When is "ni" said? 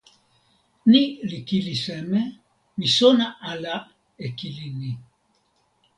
0.91-1.01, 4.79-4.91